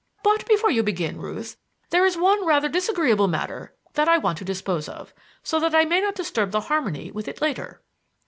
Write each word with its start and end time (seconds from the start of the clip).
But 0.23 0.47
before 0.47 0.71
you 0.71 0.81
begin, 0.81 1.21
Ruth, 1.21 1.57
there 1.91 2.05
is 2.07 2.17
one 2.17 2.43
rather 2.43 2.67
disagreeable 2.67 3.27
matter 3.27 3.75
that 3.93 4.09
I 4.09 4.17
want 4.17 4.39
to 4.39 4.43
dispose 4.43 4.89
of, 4.89 5.13
so 5.43 5.59
that 5.59 5.75
I 5.75 5.85
may 5.85 6.01
not 6.01 6.15
disturb 6.15 6.49
the 6.49 6.61
harmony 6.61 7.11
with 7.11 7.27
it 7.27 7.39
later." 7.39 7.83